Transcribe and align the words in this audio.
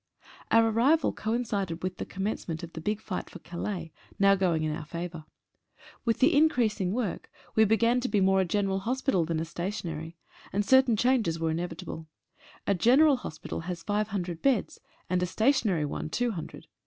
Our 0.49 0.69
arrival 0.71 1.13
coincided 1.13 1.83
with 1.83 1.97
the 1.97 2.07
commencement 2.07 2.63
of 2.63 2.73
the 2.73 2.81
big 2.81 2.99
fight 2.99 3.29
for 3.29 3.37
Calais, 3.37 3.91
now 4.17 4.33
going 4.33 4.63
in 4.63 4.75
our 4.75 4.83
favour. 4.83 5.25
With 6.05 6.17
the 6.17 6.35
increasing 6.35 6.91
work 6.91 7.29
we 7.53 7.65
began 7.65 7.99
to 7.99 8.09
be 8.09 8.19
more 8.19 8.41
a 8.41 8.45
general 8.45 8.79
hos 8.79 9.03
pital 9.03 9.25
than 9.27 9.39
a 9.39 9.45
stationary, 9.45 10.17
and 10.51 10.65
certain 10.65 10.95
changes 10.97 11.37
were 11.39 11.51
inevit 11.53 11.83
able. 11.83 12.07
A 12.65 12.73
general 12.73 13.17
hospital 13.17 13.59
has 13.59 13.83
five 13.83 14.07
hundred 14.07 14.41
beds, 14.41 14.79
and 15.07 15.21
a. 15.21 15.27
stationary 15.27 15.85
one 15.85 16.09
two 16.09 16.31
hundred. 16.31 16.65